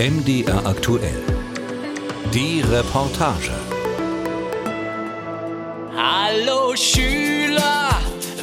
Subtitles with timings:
[0.00, 1.22] MDR aktuell.
[2.32, 3.50] Die Reportage.
[5.94, 7.90] Hallo Schüler,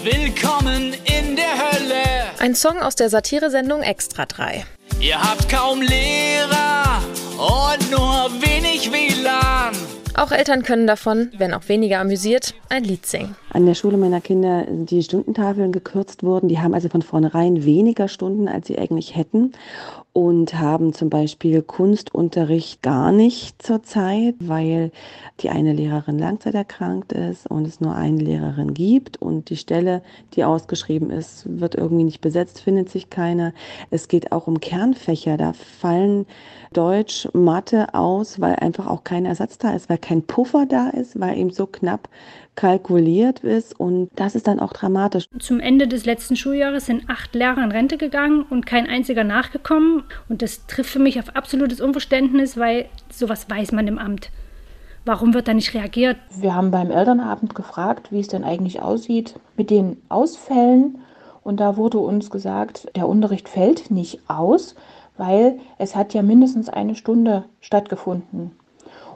[0.04, 2.04] willkommen in der Hölle.
[2.38, 4.66] Ein Song aus der Satiresendung Extra 3.
[5.00, 7.02] Ihr habt kaum Lehrer
[7.40, 9.74] und nur wenig WLAN.
[10.18, 13.36] Auch Eltern können davon, wenn auch weniger amüsiert, ein Lied singen.
[13.54, 16.50] An der Schule meiner Kinder sind die Stundentafeln gekürzt worden.
[16.50, 19.54] Die haben also von vornherein weniger Stunden, als sie eigentlich hätten.
[20.18, 24.90] Und haben zum Beispiel Kunstunterricht gar nicht zurzeit, weil
[25.42, 29.22] die eine Lehrerin langzeiterkrankt ist und es nur eine Lehrerin gibt.
[29.22, 30.02] Und die Stelle,
[30.34, 33.54] die ausgeschrieben ist, wird irgendwie nicht besetzt, findet sich keine.
[33.92, 35.38] Es geht auch um Kernfächer.
[35.38, 36.26] Da fallen
[36.74, 41.20] Deutsch, Mathe aus, weil einfach auch kein Ersatz da ist, weil kein Puffer da ist,
[41.20, 42.10] weil eben so knapp
[42.58, 45.30] kalkuliert ist und das ist dann auch dramatisch.
[45.40, 50.04] Zum Ende des letzten Schuljahres sind acht Lehrer in Rente gegangen und kein einziger nachgekommen
[50.28, 54.32] und das trifft für mich auf absolutes Unverständnis, weil sowas weiß man im Amt.
[55.06, 56.18] Warum wird da nicht reagiert?
[56.36, 60.98] Wir haben beim Elternabend gefragt, wie es denn eigentlich aussieht mit den Ausfällen
[61.44, 64.76] und da wurde uns gesagt, der Unterricht fällt nicht aus,
[65.16, 68.52] weil es hat ja mindestens eine Stunde stattgefunden.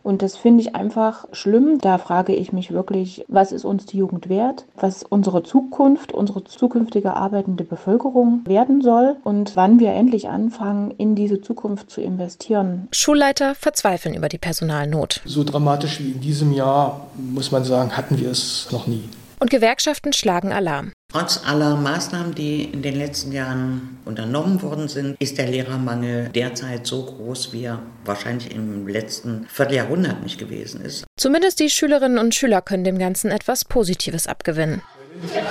[0.04, 1.78] Und das finde ich einfach schlimm.
[1.80, 4.66] Da frage ich mich wirklich, was ist uns die Jugend wert?
[4.76, 11.16] Was unsere Zukunft, unsere zukünftige arbeitende Bevölkerung werden soll und wann wir endlich anfangen, in
[11.16, 12.88] diese Zukunft zu investieren.
[12.92, 15.22] Schulleiter verzweifeln über die Personalnot.
[15.26, 19.04] So dramatisch wie in diesem Jahr, muss man sagen, hatten wir es noch nie.
[19.40, 20.92] Und Gewerkschaften schlagen Alarm.
[21.12, 26.88] Trotz aller Maßnahmen, die in den letzten Jahren unternommen worden sind, ist der Lehrermangel derzeit
[26.88, 31.04] so groß, wie er wahrscheinlich im letzten Vierteljahrhundert nicht gewesen ist.
[31.18, 34.82] Zumindest die Schülerinnen und Schüler können dem Ganzen etwas Positives abgewinnen.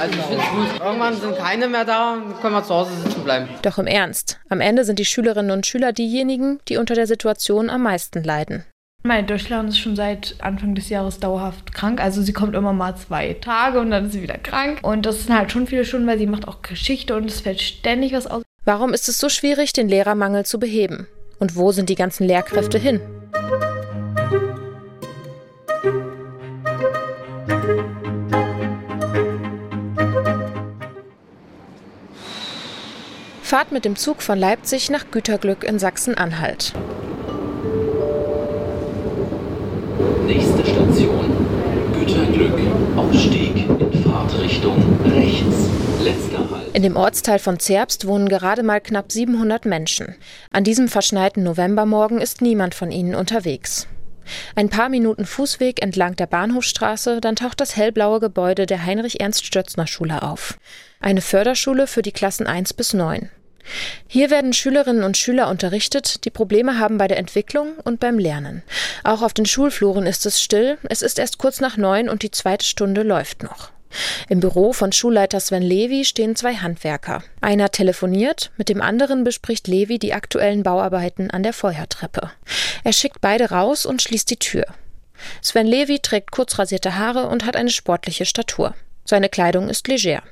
[0.01, 0.81] Also ich finde gut.
[0.83, 3.49] Irgendwann sind keine mehr da, können wir zu Hause sitzen bleiben.
[3.61, 7.69] Doch im Ernst, am Ende sind die Schülerinnen und Schüler diejenigen, die unter der Situation
[7.69, 8.65] am meisten leiden.
[9.03, 12.03] Meine Durchlaufen ist schon seit Anfang des Jahres dauerhaft krank.
[12.03, 14.81] Also sie kommt immer mal zwei Tage und dann ist sie wieder krank.
[14.83, 17.63] Und das sind halt schon viele Stunden, weil sie macht auch Geschichte und es fällt
[17.63, 18.43] ständig was aus.
[18.67, 21.07] Warum ist es so schwierig, den Lehrermangel zu beheben?
[21.39, 23.01] Und wo sind die ganzen Lehrkräfte hin?
[33.41, 36.75] Fahrt mit dem Zug von Leipzig nach Güterglück in Sachsen-Anhalt.
[40.31, 42.61] Nächste Station, Güterglück,
[42.97, 45.69] Ausstieg in Fahrtrichtung rechts.
[46.05, 46.73] Letzter Halt.
[46.73, 50.15] In dem Ortsteil von Zerbst wohnen gerade mal knapp 700 Menschen.
[50.53, 53.89] An diesem verschneiten Novembermorgen ist niemand von ihnen unterwegs.
[54.55, 60.59] Ein paar Minuten Fußweg entlang der Bahnhofstraße, dann taucht das hellblaue Gebäude der Heinrich-Ernst-Stötzner-Schule auf.
[61.01, 63.31] Eine Förderschule für die Klassen 1 bis 9.
[64.07, 68.63] Hier werden Schülerinnen und Schüler unterrichtet, die Probleme haben bei der Entwicklung und beim Lernen.
[69.05, 72.31] Auch auf den Schulfluren ist es still, es ist erst kurz nach neun und die
[72.31, 73.71] zweite Stunde läuft noch.
[74.29, 77.23] Im Büro von Schulleiter Sven Levi stehen zwei Handwerker.
[77.41, 82.31] Einer telefoniert, mit dem anderen bespricht Levi die aktuellen Bauarbeiten an der Feuertreppe.
[82.85, 84.65] Er schickt beide raus und schließt die Tür.
[85.43, 88.75] Sven Levi trägt kurzrasierte Haare und hat eine sportliche Statur.
[89.05, 90.23] Seine Kleidung ist leger.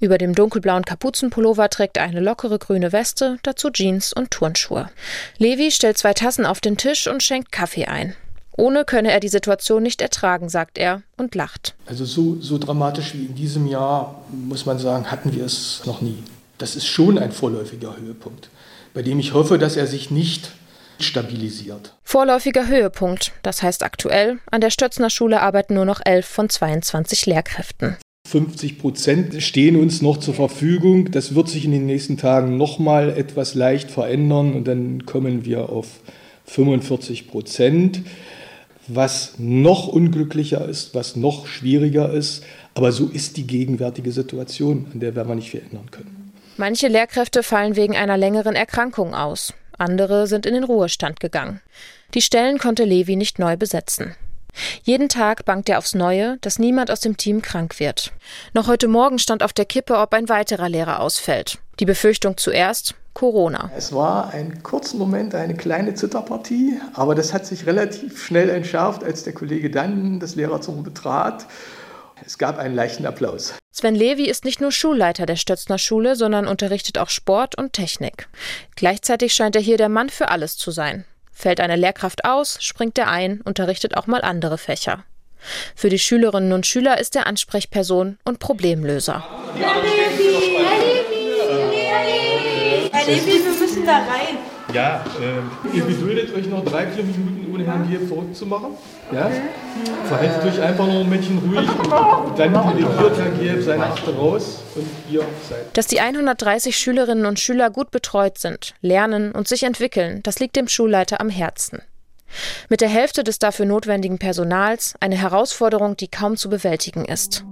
[0.00, 4.90] Über dem dunkelblauen Kapuzenpullover trägt er eine lockere grüne Weste, dazu Jeans und Turnschuhe.
[5.38, 8.14] Levi stellt zwei Tassen auf den Tisch und schenkt Kaffee ein.
[8.56, 11.74] Ohne könne er die Situation nicht ertragen, sagt er und lacht.
[11.86, 16.00] Also so, so dramatisch wie in diesem Jahr, muss man sagen, hatten wir es noch
[16.00, 16.22] nie.
[16.58, 18.48] Das ist schon ein vorläufiger Höhepunkt,
[18.92, 20.52] bei dem ich hoffe, dass er sich nicht
[21.00, 21.94] stabilisiert.
[22.04, 27.26] Vorläufiger Höhepunkt, das heißt aktuell, an der Stötzner Schule arbeiten nur noch elf von 22
[27.26, 27.96] Lehrkräften.
[28.26, 31.10] 50 Prozent stehen uns noch zur Verfügung.
[31.12, 35.44] Das wird sich in den nächsten Tagen noch mal etwas leicht verändern und dann kommen
[35.44, 35.86] wir auf
[36.46, 38.02] 45 Prozent.
[38.88, 45.00] Was noch unglücklicher ist, was noch schwieriger ist, aber so ist die gegenwärtige Situation, an
[45.00, 46.32] der werden wir nicht viel ändern können.
[46.56, 49.54] Manche Lehrkräfte fallen wegen einer längeren Erkrankung aus.
[49.78, 51.60] Andere sind in den Ruhestand gegangen.
[52.14, 54.14] Die Stellen konnte Levi nicht neu besetzen.
[54.82, 58.12] Jeden Tag bangt er aufs Neue, dass niemand aus dem Team krank wird.
[58.52, 61.58] Noch heute Morgen stand auf der Kippe, ob ein weiterer Lehrer ausfällt.
[61.80, 63.70] Die Befürchtung zuerst Corona.
[63.76, 69.04] Es war ein kurzer Moment, eine kleine Zitterpartie, aber das hat sich relativ schnell entschärft,
[69.04, 71.46] als der Kollege dann das Lehrerzimmer betrat.
[72.26, 73.54] Es gab einen leichten Applaus.
[73.72, 78.28] Sven Levi ist nicht nur Schulleiter der Stötzner Schule, sondern unterrichtet auch Sport und Technik.
[78.76, 81.04] Gleichzeitig scheint er hier der Mann für alles zu sein.
[81.34, 85.04] Fällt eine Lehrkraft aus, springt er ein, unterrichtet auch mal andere Fächer.
[85.74, 89.24] Für die Schülerinnen und Schüler ist er Ansprechperson und Problemlöser.
[92.92, 94.53] Herr Levi, wir müssen da rein.
[94.74, 98.76] Ja, äh, ihr geduldet euch noch drei, vier Minuten, ohne Herrn hier verrückt zu machen.
[99.12, 99.30] Ja?
[100.06, 104.64] Verhaltet euch einfach noch ein Männchen ruhig und dann delegiert Herr Gieb seine Achte raus
[104.74, 105.76] und ihr seid.
[105.76, 110.56] Dass die 130 Schülerinnen und Schüler gut betreut sind, lernen und sich entwickeln, das liegt
[110.56, 111.80] dem Schulleiter am Herzen.
[112.68, 117.44] Mit der Hälfte des dafür notwendigen Personals eine Herausforderung, die kaum zu bewältigen ist.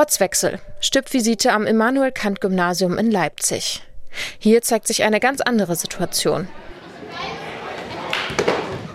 [0.00, 0.60] Ortswechsel.
[0.80, 3.82] Stippvisite am Immanuel Kant Gymnasium in Leipzig.
[4.38, 6.48] Hier zeigt sich eine ganz andere Situation.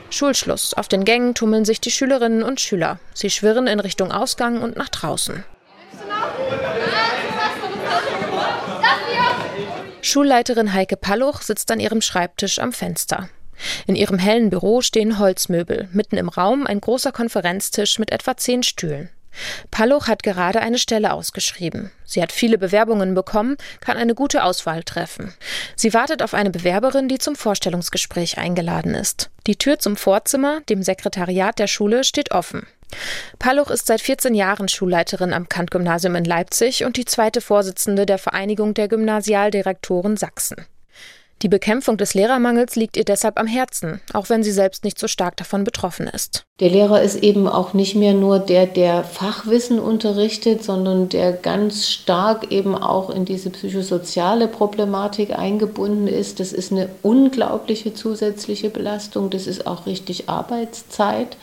[0.09, 0.73] Schulschluss.
[0.73, 2.97] Auf den Gängen tummeln sich die Schülerinnen und Schüler.
[3.13, 5.43] Sie schwirren in Richtung Ausgang und nach draußen.
[10.01, 13.29] Schulleiterin Heike Palluch sitzt an ihrem Schreibtisch am Fenster.
[13.85, 18.63] In ihrem hellen Büro stehen Holzmöbel, mitten im Raum ein großer Konferenztisch mit etwa zehn
[18.63, 19.11] Stühlen.
[19.71, 21.91] Palluch hat gerade eine Stelle ausgeschrieben.
[22.05, 25.33] Sie hat viele Bewerbungen bekommen, kann eine gute Auswahl treffen.
[25.75, 29.29] Sie wartet auf eine Bewerberin, die zum Vorstellungsgespräch eingeladen ist.
[29.47, 32.67] Die Tür zum Vorzimmer, dem Sekretariat der Schule, steht offen.
[33.39, 38.17] Palluch ist seit 14 Jahren Schulleiterin am Kant-Gymnasium in Leipzig und die zweite Vorsitzende der
[38.17, 40.65] Vereinigung der Gymnasialdirektoren Sachsen.
[41.41, 45.07] Die Bekämpfung des Lehrermangels liegt ihr deshalb am Herzen, auch wenn sie selbst nicht so
[45.07, 46.45] stark davon betroffen ist.
[46.61, 51.89] Der Lehrer ist eben auch nicht mehr nur der, der Fachwissen unterrichtet, sondern der ganz
[51.89, 56.39] stark eben auch in diese psychosoziale Problematik eingebunden ist.
[56.39, 61.35] Das ist eine unglaubliche zusätzliche Belastung, das ist auch richtig Arbeitszeit.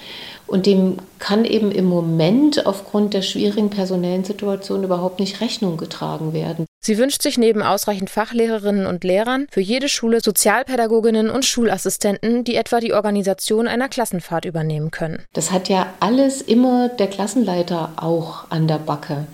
[0.47, 6.33] Und dem kann eben im Moment aufgrund der schwierigen personellen Situation überhaupt nicht Rechnung getragen
[6.33, 6.67] werden.
[6.85, 12.57] Sie wünscht sich neben ausreichend Fachlehrerinnen und Lehrern für jede Schule Sozialpädagoginnen und Schulassistenten, die
[12.57, 15.23] etwa die Organisation einer Klassenfahrt übernehmen können.
[15.33, 19.29] Das hat ja alles immer der Klassenleiter auch an der Backe.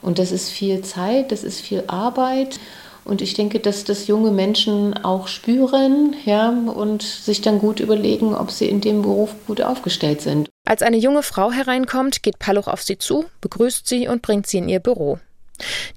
[0.00, 2.60] Und das ist viel Zeit, das ist viel Arbeit.
[3.04, 8.32] Und ich denke, dass das junge Menschen auch spüren ja, und sich dann gut überlegen,
[8.32, 10.48] ob sie in dem Beruf gut aufgestellt sind.
[10.64, 14.58] Als eine junge Frau hereinkommt, geht Palluch auf sie zu, begrüßt sie und bringt sie
[14.58, 15.18] in ihr Büro.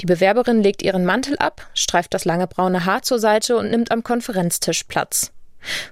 [0.01, 3.91] Die Bewerberin legt ihren Mantel ab, streift das lange braune Haar zur Seite und nimmt
[3.91, 5.31] am Konferenztisch Platz.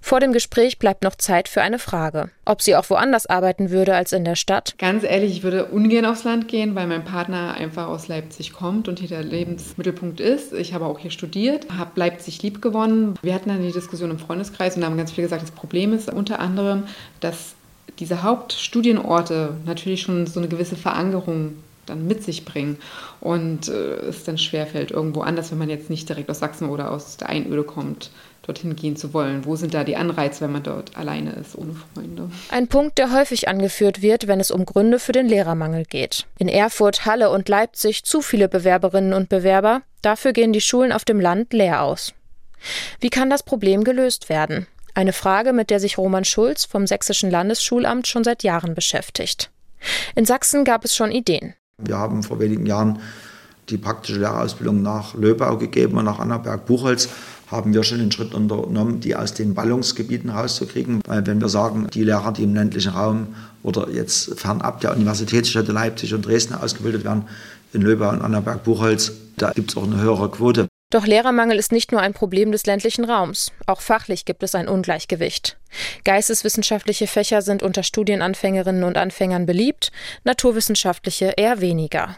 [0.01, 2.29] Vor dem Gespräch bleibt noch Zeit für eine Frage.
[2.45, 4.75] Ob sie auch woanders arbeiten würde als in der Stadt?
[4.77, 8.87] Ganz ehrlich, ich würde ungern aufs Land gehen, weil mein Partner einfach aus Leipzig kommt
[8.87, 10.53] und hier der Lebensmittelpunkt ist.
[10.53, 13.15] Ich habe auch hier studiert, habe Leipzig lieb gewonnen.
[13.21, 16.11] Wir hatten dann die Diskussion im Freundeskreis und haben ganz viel gesagt, das Problem ist
[16.11, 16.83] unter anderem,
[17.19, 17.55] dass
[17.99, 22.77] diese Hauptstudienorte natürlich schon so eine gewisse Verankerung dann mit sich bringen
[23.19, 26.91] und äh, es dann schwerfällt, irgendwo anders, wenn man jetzt nicht direkt aus Sachsen oder
[26.91, 28.11] aus der Einöde kommt,
[28.43, 29.45] dorthin gehen zu wollen.
[29.45, 32.29] Wo sind da die Anreize, wenn man dort alleine ist, ohne Freunde?
[32.49, 36.25] Ein Punkt, der häufig angeführt wird, wenn es um Gründe für den Lehrermangel geht.
[36.37, 41.05] In Erfurt, Halle und Leipzig zu viele Bewerberinnen und Bewerber, dafür gehen die Schulen auf
[41.05, 42.13] dem Land leer aus.
[42.99, 44.67] Wie kann das Problem gelöst werden?
[44.93, 49.49] Eine Frage, mit der sich Roman Schulz vom Sächsischen Landesschulamt schon seit Jahren beschäftigt.
[50.15, 51.55] In Sachsen gab es schon Ideen.
[51.85, 52.99] Wir haben vor wenigen Jahren
[53.69, 57.09] die praktische Lehrerausbildung nach Löbau gegeben und nach Annaberg-Buchholz
[57.49, 61.01] haben wir schon den Schritt unternommen, die aus den Ballungsgebieten rauszukriegen.
[61.05, 63.27] Weil wenn wir sagen, die Lehrer, die im ländlichen Raum
[63.61, 67.25] oder jetzt fernab der Universitätsstädte Leipzig und Dresden ausgebildet werden,
[67.71, 70.67] in Löbau und Annaberg-Buchholz, da gibt es auch eine höhere Quote.
[70.93, 73.51] Doch Lehrermangel ist nicht nur ein Problem des ländlichen Raums.
[73.65, 75.57] Auch fachlich gibt es ein Ungleichgewicht.
[76.03, 79.91] Geisteswissenschaftliche Fächer sind unter Studienanfängerinnen und Anfängern beliebt,
[80.23, 82.15] naturwissenschaftliche eher weniger.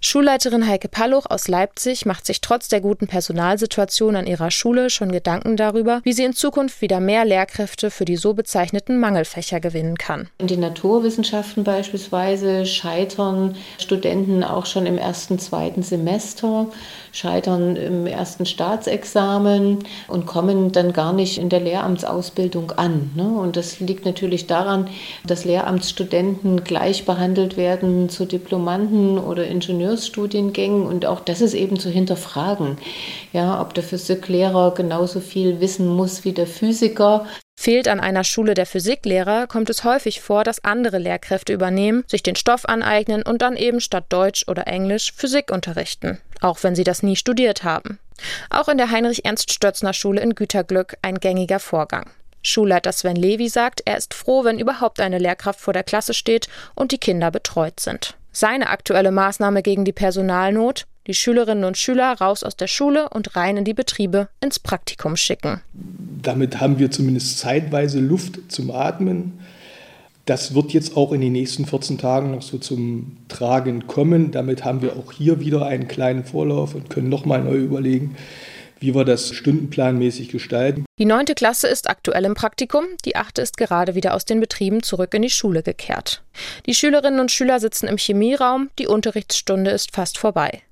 [0.00, 5.10] Schulleiterin Heike Palluch aus Leipzig macht sich trotz der guten Personalsituation an ihrer Schule schon
[5.10, 9.96] Gedanken darüber, wie sie in Zukunft wieder mehr Lehrkräfte für die so bezeichneten Mangelfächer gewinnen
[9.96, 10.28] kann.
[10.38, 16.66] In den Naturwissenschaften beispielsweise scheitern Studenten auch schon im ersten, zweiten Semester,
[17.12, 23.10] scheitern im ersten Staatsexamen und kommen dann gar nicht in der Lehramtsausbildung an.
[23.14, 23.24] Ne?
[23.24, 24.88] Und das liegt natürlich daran,
[25.26, 31.90] dass Lehramtsstudenten gleich behandelt werden zu Diplomanten oder Ingenieursstudiengängen und auch das ist eben zu
[31.90, 32.78] hinterfragen,
[33.32, 37.26] ja, ob der Physiklehrer genauso viel wissen muss wie der Physiker.
[37.56, 42.22] Fehlt an einer Schule der Physiklehrer, kommt es häufig vor, dass andere Lehrkräfte übernehmen, sich
[42.22, 46.84] den Stoff aneignen und dann eben statt Deutsch oder Englisch Physik unterrichten, auch wenn sie
[46.84, 47.98] das nie studiert haben.
[48.50, 52.10] Auch in der Heinrich-Ernst-Stötzner-Schule in Güterglück ein gängiger Vorgang.
[52.42, 56.48] Schulleiter Sven Levi sagt, er ist froh, wenn überhaupt eine Lehrkraft vor der Klasse steht
[56.74, 58.16] und die Kinder betreut sind.
[58.36, 60.86] Seine aktuelle Maßnahme gegen die Personalnot?
[61.06, 65.16] Die Schülerinnen und Schüler raus aus der Schule und rein in die Betriebe ins Praktikum
[65.16, 65.60] schicken.
[66.22, 69.38] Damit haben wir zumindest zeitweise Luft zum Atmen.
[70.26, 74.32] Das wird jetzt auch in den nächsten 14 Tagen noch so zum Tragen kommen.
[74.32, 78.16] Damit haben wir auch hier wieder einen kleinen Vorlauf und können nochmal neu überlegen,
[78.80, 80.84] wie wir das stundenplanmäßig gestalten.
[80.98, 84.82] Die neunte Klasse ist aktuell im Praktikum, die achte ist gerade wieder aus den Betrieben
[84.82, 86.22] zurück in die Schule gekehrt.
[86.66, 90.62] Die Schülerinnen und Schüler sitzen im Chemieraum, die Unterrichtsstunde ist fast vorbei.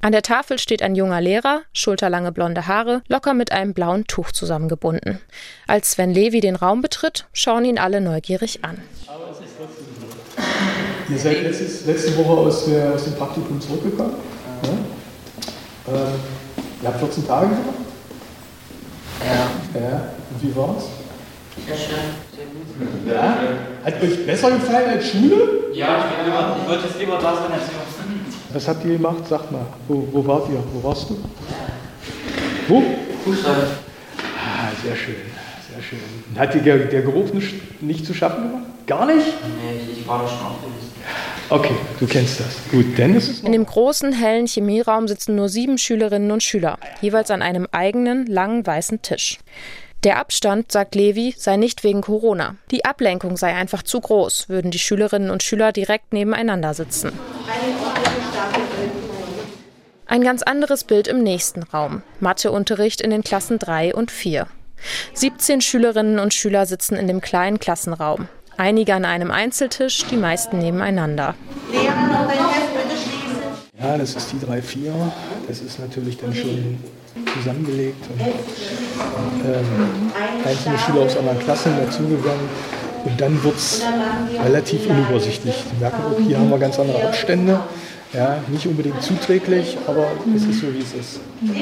[0.00, 4.32] An der Tafel steht ein junger Lehrer, schulterlange blonde Haare, locker mit einem blauen Tuch
[4.32, 5.18] zusammengebunden.
[5.66, 8.80] Als Sven Levi den Raum betritt, schauen ihn alle neugierig an.
[11.08, 14.14] Ihr seid letztes, letzte Woche aus, der, aus dem Praktikum zurückgekommen.
[14.62, 15.94] Ja?
[15.94, 16.20] Ähm,
[16.86, 17.62] ihr habt 14 Tage gemacht?
[19.24, 19.80] Ja.
[19.80, 20.00] ja.
[20.30, 20.84] Und wie war's?
[21.66, 21.96] Sehr schön,
[22.36, 23.12] sehr gut.
[23.12, 23.38] Ja?
[23.84, 25.72] Hat euch besser gefallen als Schule?
[25.72, 27.80] Ja, ich, lieber, ich wollte jetzt lieber da sein als hier.
[28.52, 29.26] Was habt ihr gemacht?
[29.28, 30.62] Sagt mal, wo, wo wart ihr?
[30.72, 31.18] Wo warst du?
[32.68, 32.82] Wo?
[33.24, 33.66] Fußball.
[34.18, 35.16] Ah, sehr schön,
[35.72, 35.98] sehr schön.
[36.38, 38.64] Hat dir der, der Geruch nicht, nicht zu schaffen gemacht?
[38.86, 39.26] Gar nicht?
[39.26, 40.92] Nee, ich war da schon aufgelöst.
[41.48, 42.56] Okay, du kennst das.
[42.72, 47.30] Gut, denn ist In dem großen, hellen Chemieraum sitzen nur sieben Schülerinnen und Schüler, jeweils
[47.30, 49.38] an einem eigenen, langen, weißen Tisch.
[50.02, 52.56] Der Abstand, sagt Levi, sei nicht wegen Corona.
[52.72, 57.12] Die Ablenkung sei einfach zu groß, würden die Schülerinnen und Schüler direkt nebeneinander sitzen.
[60.06, 62.02] Ein ganz anderes Bild im nächsten Raum.
[62.20, 64.46] Matheunterricht in den Klassen 3 und 4.
[65.14, 68.28] 17 Schülerinnen und Schüler sitzen in dem kleinen Klassenraum.
[68.58, 71.34] Einige an einem Einzeltisch, die meisten nebeneinander.
[73.78, 74.92] Ja, das ist die 3-4.
[75.46, 76.78] Das ist natürlich dann schon
[77.36, 78.02] zusammengelegt.
[78.18, 80.10] Und, ähm,
[80.44, 82.48] einzelne Schüler aus anderen Klassen dazugegangen.
[83.04, 83.82] Und dann wird es
[84.42, 85.54] relativ unübersichtlich.
[85.70, 87.60] Sie merken, auch hier haben wir ganz andere Abstände.
[88.16, 91.20] Ja, nicht unbedingt zuträglich, aber es ist so, wie es ist.
[91.42, 91.60] Und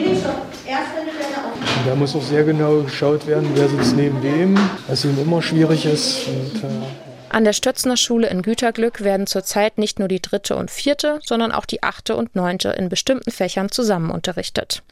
[1.85, 4.57] da muss auch sehr genau geschaut werden, wer sitzt neben wem,
[4.87, 6.29] was eben immer schwierig ist.
[6.29, 6.69] Und, äh
[7.31, 11.51] An der Stötzner Schule in Güterglück werden zurzeit nicht nur die dritte und vierte, sondern
[11.51, 14.85] auch die achte und neunte in bestimmten Fächern zusammen unterrichtet.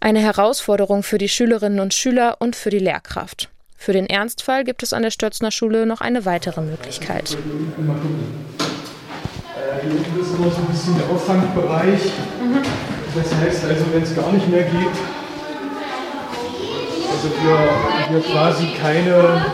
[0.00, 3.48] Eine Herausforderung für die Schülerinnen und Schüler und für die Lehrkraft.
[3.76, 7.36] Für den Ernstfall gibt es an der Stötzner Schule noch eine weitere Möglichkeit.
[9.84, 12.12] Unten ist immer so ein bisschen der Auffangbereich.
[13.14, 14.96] Das heißt also, wenn es gar nicht mehr geht,
[17.10, 19.46] also wir, wir quasi keine,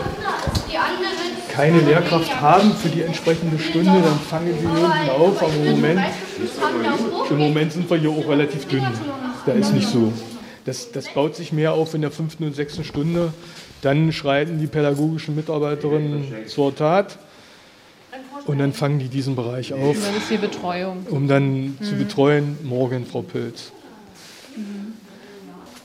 [1.51, 5.41] keine Lehrkraft haben für die entsprechende Stunde, dann fangen hier unten auf.
[5.41, 6.01] Aber im Moment,
[7.29, 8.85] im Moment sind wir hier auch relativ dünn.
[9.45, 10.13] Da ist nicht so.
[10.65, 13.33] Das, das baut sich mehr auf in der fünften und sechsten Stunde.
[13.81, 17.17] Dann schreiten die pädagogischen Mitarbeiterinnen zur Tat.
[18.45, 19.95] Und dann fangen die diesen Bereich auf.
[19.95, 21.05] Das ist die Betreuung.
[21.09, 21.77] Um dann mhm.
[21.81, 23.71] zu betreuen, morgen Frau Pilz.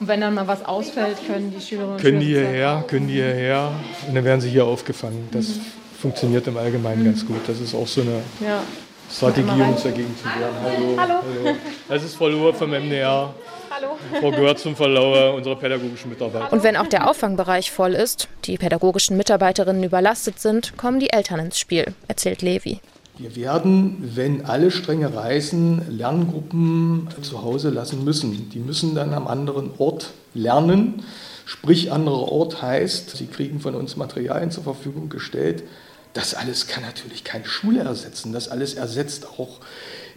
[0.00, 3.14] Und wenn dann mal was ausfällt, können die Schülerinnen und Können die hierher, können die
[3.14, 3.72] hierher
[4.08, 5.28] und dann werden sie hier aufgefangen.
[5.30, 5.60] Das mhm.
[6.00, 7.06] funktioniert im Allgemeinen mhm.
[7.06, 7.40] ganz gut.
[7.46, 8.62] Das ist auch so eine ja.
[9.10, 10.54] Strategie, uns dagegen zu wehren.
[10.62, 10.96] Hallo.
[10.96, 11.14] Hallo.
[11.44, 11.56] Hallo.
[11.88, 13.34] Das ist Frau Lohr vom MDR.
[13.80, 13.96] Hallo.
[14.20, 16.52] Frau gehört zum Verlauer unserer pädagogischen Mitarbeiter.
[16.52, 21.40] Und wenn auch der Auffangbereich voll ist, die pädagogischen Mitarbeiterinnen überlastet sind, kommen die Eltern
[21.40, 22.80] ins Spiel, erzählt Levi.
[23.16, 28.50] Wir werden, wenn alle strenge reisen, Lerngruppen zu Hause lassen müssen.
[28.50, 31.02] Die müssen dann am anderen Ort lernen.
[31.44, 35.62] Sprich, anderer Ort heißt, sie kriegen von uns Materialien zur Verfügung gestellt.
[36.12, 38.32] Das alles kann natürlich keine Schule ersetzen.
[38.32, 39.60] Das alles ersetzt auch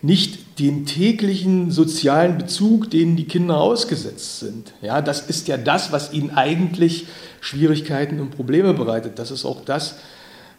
[0.01, 4.73] nicht den täglichen sozialen Bezug, denen die Kinder ausgesetzt sind.
[4.81, 7.07] Ja, das ist ja das, was ihnen eigentlich
[7.39, 9.17] Schwierigkeiten und Probleme bereitet.
[9.17, 9.95] Das ist auch das,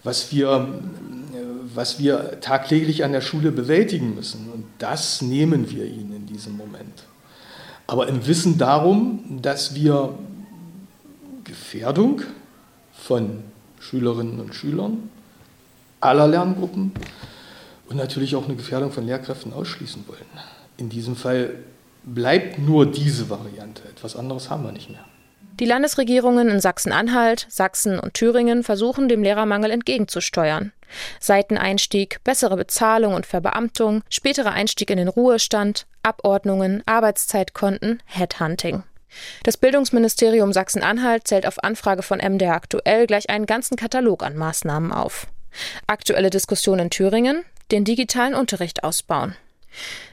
[0.03, 0.81] was wir,
[1.75, 4.49] was wir tagtäglich an der Schule bewältigen müssen.
[4.51, 7.05] Und das nehmen wir ihnen in diesem Moment.
[7.87, 10.19] Aber im Wissen darum, dass wir
[11.45, 12.23] Gefährdung
[12.93, 13.45] von
[13.79, 15.11] Schülerinnen und Schülern
[16.05, 16.93] aller Lerngruppen
[17.89, 20.27] und natürlich auch eine Gefährdung von Lehrkräften ausschließen wollen.
[20.77, 21.55] In diesem Fall
[22.05, 23.83] bleibt nur diese Variante.
[23.89, 25.05] Etwas anderes haben wir nicht mehr.
[25.61, 30.73] Die Landesregierungen in Sachsen-Anhalt, Sachsen und Thüringen versuchen dem Lehrermangel entgegenzusteuern.
[31.21, 38.83] Seiteneinstieg, bessere Bezahlung und Verbeamtung, späterer Einstieg in den Ruhestand, Abordnungen, Arbeitszeitkonten, Headhunting.
[39.45, 44.91] Das Bildungsministerium Sachsen-Anhalt zählt auf Anfrage von MDR aktuell gleich einen ganzen Katalog an Maßnahmen
[44.91, 45.29] auf.
[45.87, 49.37] Aktuelle Diskussion in Thüringen, den digitalen Unterricht ausbauen.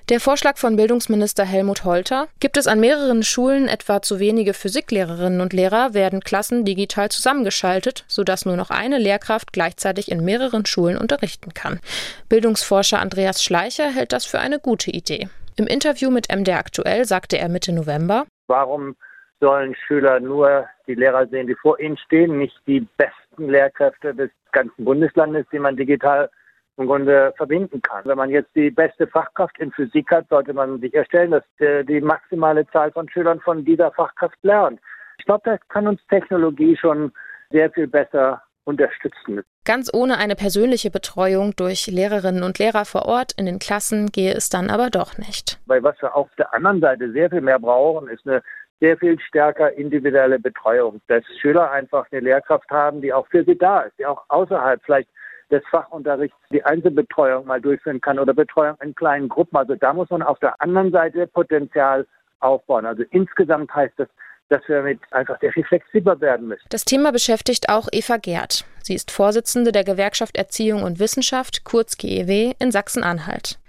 [0.10, 5.39] Der Vorschlag von Bildungsminister Helmut Holter gibt es an mehreren Schulen etwa zu wenige Physiklehrerinnen
[5.39, 10.98] und Lehrer, werden Klassen digital zusammengeschaltet, sodass nur noch eine Lehrkraft gleichzeitig in mehreren Schulen
[10.98, 11.79] unterrichten kann.
[12.27, 15.29] Bildungsforscher Andreas Schleicher hält das für eine gute Idee.
[15.55, 18.95] Im Interview mit MDR Aktuell sagte er Mitte November: Warum
[19.39, 24.29] sollen Schüler nur die Lehrer sehen, die vor ihnen stehen, nicht die besten Lehrkräfte des
[24.51, 26.29] ganzen Bundeslandes, die man digital
[26.77, 28.05] im Grunde verbinden kann.
[28.05, 32.65] Wenn man jetzt die beste Fachkraft in Physik hat, sollte man sicherstellen, dass die maximale
[32.67, 34.79] Zahl von Schülern von dieser Fachkraft lernt.
[35.17, 37.11] Ich glaube, das kann uns Technologie schon
[37.51, 39.41] sehr viel besser unterstützen.
[39.65, 44.33] Ganz ohne eine persönliche Betreuung durch Lehrerinnen und Lehrer vor Ort in den Klassen gehe
[44.33, 45.59] es dann aber doch nicht.
[45.65, 48.41] Weil was wir auf der anderen Seite sehr viel mehr brauchen, ist eine
[48.81, 53.57] sehr viel stärker individuelle Betreuung, dass Schüler einfach eine Lehrkraft haben, die auch für sie
[53.57, 55.07] da ist, die auch außerhalb vielleicht
[55.51, 59.55] des Fachunterrichts die Einzelbetreuung mal durchführen kann oder Betreuung in kleinen Gruppen.
[59.55, 62.07] Also da muss man auf der anderen Seite Potenzial
[62.39, 62.85] aufbauen.
[62.85, 64.07] Also insgesamt heißt das,
[64.51, 66.65] dass wir damit einfach sehr viel flexibler werden müssen.
[66.70, 68.65] Das Thema beschäftigt auch Eva Gerd.
[68.84, 73.60] Sie ist Vorsitzende der Gewerkschaft Erziehung und Wissenschaft, kurz GEW, in Sachsen-Anhalt.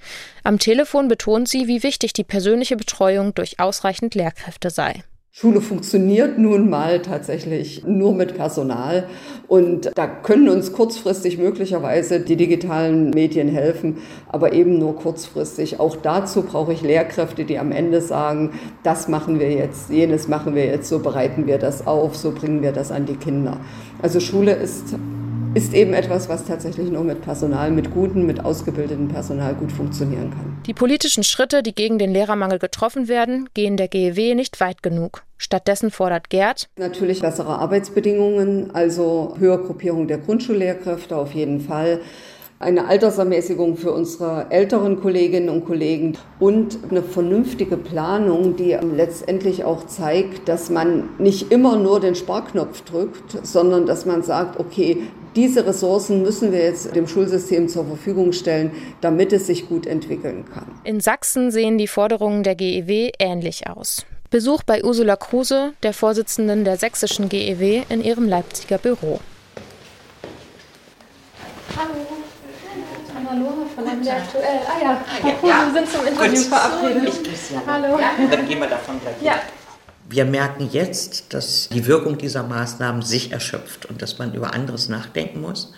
[0.42, 5.04] Am Telefon betont sie, wie wichtig die persönliche Betreuung durch ausreichend Lehrkräfte sei.
[5.34, 9.06] Schule funktioniert nun mal tatsächlich nur mit Personal
[9.48, 13.96] und da können uns kurzfristig möglicherweise die digitalen Medien helfen,
[14.28, 15.80] aber eben nur kurzfristig.
[15.80, 18.50] Auch dazu brauche ich Lehrkräfte, die am Ende sagen,
[18.82, 22.60] das machen wir jetzt, jenes machen wir jetzt, so bereiten wir das auf, so bringen
[22.60, 23.56] wir das an die Kinder.
[24.02, 24.94] Also Schule ist
[25.54, 30.30] ist eben etwas, was tatsächlich nur mit Personal, mit gutem, mit ausgebildetem Personal gut funktionieren
[30.30, 30.62] kann.
[30.66, 35.24] Die politischen Schritte, die gegen den Lehrermangel getroffen werden, gehen der GEW nicht weit genug.
[35.36, 42.00] Stattdessen fordert Gerd natürlich bessere Arbeitsbedingungen, also Höhergruppierung der Grundschullehrkräfte auf jeden Fall
[42.62, 49.86] eine Altersermäßigung für unsere älteren Kolleginnen und Kollegen und eine vernünftige Planung, die letztendlich auch
[49.86, 54.98] zeigt, dass man nicht immer nur den Sparknopf drückt, sondern dass man sagt, okay,
[55.34, 60.44] diese Ressourcen müssen wir jetzt dem Schulsystem zur Verfügung stellen, damit es sich gut entwickeln
[60.52, 60.66] kann.
[60.84, 64.04] In Sachsen sehen die Forderungen der GEW ähnlich aus.
[64.30, 69.20] Besuch bei Ursula Kruse, der Vorsitzenden der sächsischen GEW, in ihrem Leipziger Büro.
[71.76, 72.22] Hallo.
[73.32, 74.60] Hallo, von MD aktuell.
[74.66, 75.66] Ah ja, Frau Kruse, ja.
[75.66, 76.48] wir sind zum Interview Gut.
[76.48, 77.08] verabredet.
[77.08, 77.62] Ich grüße ja.
[77.66, 77.98] Hallo.
[77.98, 79.14] Ja, dann gehen wir davon gleich.
[79.22, 79.40] Ja.
[80.10, 84.90] Wir merken jetzt, dass die Wirkung dieser Maßnahmen sich erschöpft und dass man über anderes
[84.90, 85.72] nachdenken muss.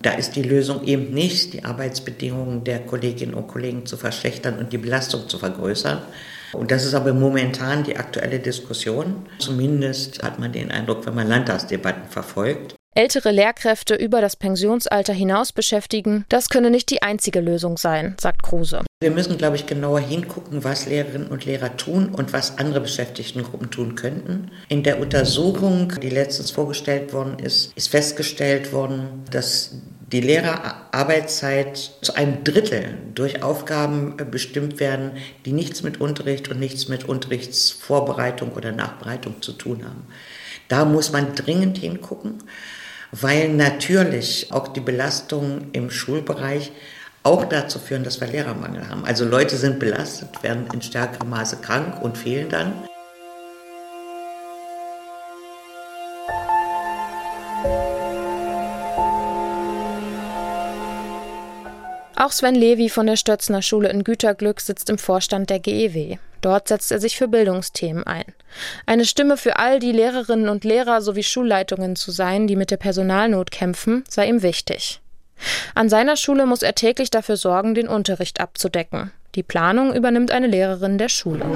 [0.00, 4.72] Da ist die Lösung eben nicht, die Arbeitsbedingungen der Kolleginnen und Kollegen zu verschlechtern und
[4.72, 6.00] die Belastung zu vergrößern.
[6.54, 9.26] Und das ist aber momentan die aktuelle Diskussion.
[9.38, 12.74] Zumindest hat man den Eindruck, wenn man Landtagsdebatten verfolgt.
[12.96, 18.44] Ältere Lehrkräfte über das Pensionsalter hinaus beschäftigen, das könne nicht die einzige Lösung sein, sagt
[18.44, 18.82] Kruse.
[19.00, 23.72] Wir müssen, glaube ich, genauer hingucken, was Lehrerinnen und Lehrer tun und was andere Beschäftigtengruppen
[23.72, 24.52] tun könnten.
[24.68, 29.72] In der Untersuchung, die letztens vorgestellt worden ist, ist festgestellt worden, dass
[30.12, 36.86] die Lehrerarbeitszeit zu einem Drittel durch Aufgaben bestimmt werden, die nichts mit Unterricht und nichts
[36.86, 40.06] mit Unterrichtsvorbereitung oder Nachbereitung zu tun haben.
[40.68, 42.38] Da muss man dringend hingucken
[43.20, 46.72] weil natürlich auch die Belastungen im Schulbereich
[47.22, 49.04] auch dazu führen, dass wir Lehrermangel haben.
[49.04, 52.72] Also Leute sind belastet, werden in stärkerem Maße krank und fehlen dann.
[62.16, 66.16] Auch Sven Levi von der Stötzner Schule in Güterglück sitzt im Vorstand der GEW.
[66.44, 68.26] Dort setzt er sich für Bildungsthemen ein.
[68.84, 72.76] Eine Stimme für all die Lehrerinnen und Lehrer sowie Schulleitungen zu sein, die mit der
[72.76, 75.00] Personalnot kämpfen, sei ihm wichtig.
[75.74, 79.10] An seiner Schule muss er täglich dafür sorgen, den Unterricht abzudecken.
[79.36, 81.46] Die Planung übernimmt eine Lehrerin der Schule.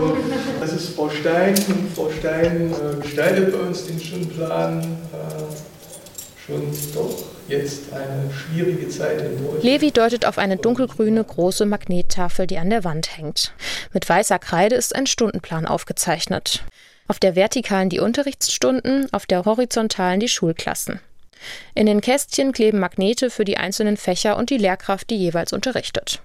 [0.58, 1.54] Das ist Frau Stein
[1.94, 4.80] Frau Stein äh, gestaltet bei uns den Stundenplan
[5.12, 6.62] äh, schon
[6.94, 9.62] doch jetzt eine schwierige Zeit hindurch.
[9.62, 13.52] Levi deutet auf eine dunkelgrüne große Magnettafel, die an der Wand hängt.
[13.92, 16.64] Mit weißer Kreide ist ein Stundenplan aufgezeichnet.
[17.08, 21.00] Auf der vertikalen die Unterrichtsstunden, auf der horizontalen die Schulklassen.
[21.74, 26.20] In den Kästchen kleben Magnete für die einzelnen Fächer und die Lehrkraft, die jeweils unterrichtet.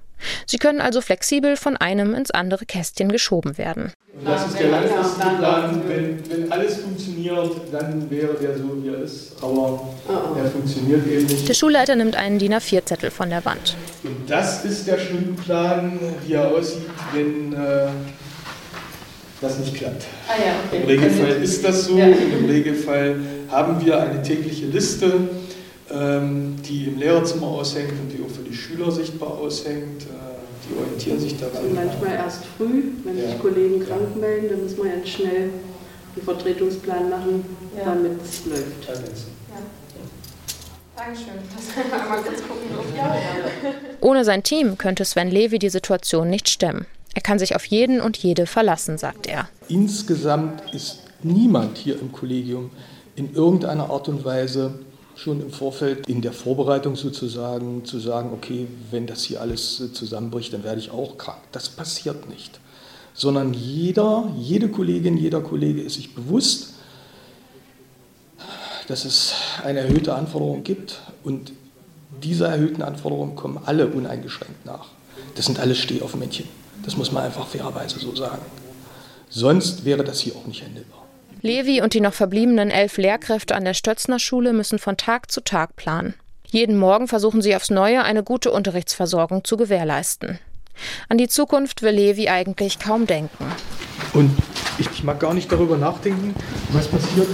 [0.46, 3.92] Sie können also flexibel von einem ins andere Kästchen geschoben werden.
[4.16, 5.82] Und das ist der langfristige Plan.
[5.88, 9.34] Wenn, wenn alles funktioniert, dann wäre der so, wie er ist.
[9.42, 9.90] Aber
[10.38, 11.50] er funktioniert eben nicht.
[11.50, 13.76] Der Schulleiter nimmt einen DIN A4-Zettel von der Wand.
[14.04, 16.84] Und das ist der Stundenplan, wie er aussieht,
[17.14, 17.88] wenn äh,
[19.42, 20.04] das nicht klappt.
[20.28, 20.82] Ah ja, okay.
[20.82, 21.98] Im Regelfall ist das so.
[21.98, 22.06] Ja.
[22.06, 23.16] Im Regelfall
[23.50, 25.12] haben wir eine tägliche Liste
[25.94, 30.04] die im Lehrerzimmer aushängt und die auch für die Schüler sichtbar aushängt.
[30.04, 30.34] Äh,
[30.68, 31.58] die orientieren sich daran.
[31.58, 33.28] Also manchmal erst früh, wenn ja.
[33.28, 35.50] sich Kollegen krank melden, dann muss man jetzt schnell
[36.16, 37.46] einen Vertretungsplan machen,
[37.78, 37.86] ja.
[37.86, 38.88] damit es läuft.
[38.88, 38.94] Ja.
[40.96, 41.34] Dankeschön.
[41.92, 42.96] Einmal kurz gucken.
[42.96, 43.16] Ja.
[44.00, 46.86] Ohne sein Team könnte Sven Levi die Situation nicht stemmen.
[47.16, 49.50] Er kann sich auf jeden und jede verlassen, sagt er.
[49.70, 52.72] Insgesamt ist niemand hier im Kollegium
[53.16, 54.80] in irgendeiner Art und Weise
[55.16, 60.54] schon im Vorfeld in der Vorbereitung sozusagen zu sagen, okay, wenn das hier alles zusammenbricht,
[60.54, 61.40] dann werde ich auch krank.
[61.52, 62.60] Das passiert nicht.
[63.14, 66.74] Sondern jeder, jede Kollegin, jeder Kollege ist sich bewusst,
[68.88, 71.54] dass es eine erhöhte Anforderung gibt und
[72.22, 74.88] dieser erhöhten Anforderungen kommen alle uneingeschränkt nach.
[75.36, 76.48] Das sind alles Stehaufmännchen.
[76.84, 78.42] Das muss man einfach fairerweise so sagen.
[79.30, 81.03] Sonst wäre das hier auch nicht händelbar.
[81.44, 85.42] Levi und die noch verbliebenen elf Lehrkräfte an der Stötzner Schule müssen von Tag zu
[85.42, 86.14] Tag planen.
[86.48, 90.40] Jeden Morgen versuchen sie aufs Neue eine gute Unterrichtsversorgung zu gewährleisten.
[91.10, 93.46] An die Zukunft will Levi eigentlich kaum denken.
[94.14, 94.32] Und
[94.78, 96.34] ich mag gar nicht darüber nachdenken,
[96.70, 97.28] was passiert,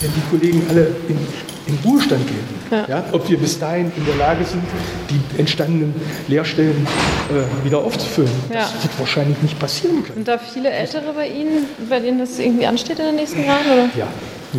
[0.00, 1.26] wenn die Kollegen alle in,
[1.66, 2.84] in Ruhestand gehen.
[2.88, 3.04] Ja.
[3.12, 4.62] Ob wir bis dahin in der Lage sind,
[5.10, 5.94] die entstandenen
[6.28, 6.86] Lehrstellen
[7.30, 8.30] äh, wieder aufzufüllen.
[8.50, 10.16] Das wird wahrscheinlich nicht passieren können.
[10.16, 13.66] Sind da viele Ältere bei Ihnen, bei denen das irgendwie ansteht in den nächsten Jahren?
[13.66, 13.90] Oder?
[13.96, 14.08] Ja.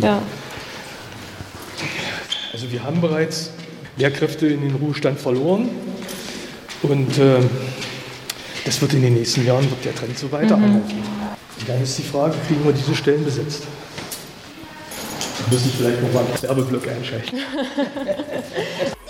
[0.00, 0.22] ja.
[2.52, 3.50] Also wir haben bereits
[3.96, 5.68] Lehrkräfte in den Ruhestand verloren
[6.82, 7.40] und äh,
[8.64, 10.82] das wird in den nächsten Jahren wird der Trend so weiter mhm.
[11.66, 13.64] dann ist die Frage, kriegen wir diese Stellen besetzt?
[15.54, 17.36] Ich vielleicht noch mal einen Werbeblock einschalten.